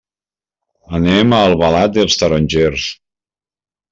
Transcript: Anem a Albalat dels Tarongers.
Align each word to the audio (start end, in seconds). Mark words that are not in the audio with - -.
Anem 0.99 1.35
a 1.35 1.41
Albalat 1.49 1.93
dels 1.99 2.17
Tarongers. 2.21 2.87